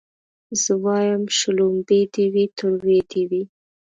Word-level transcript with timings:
زه 0.61 0.71
وايم 0.83 1.23
شلومبې 1.37 2.01
دي 2.13 2.25
وي 2.33 2.45
تروې 2.57 2.99
دي 3.11 3.23
وي 3.29 3.43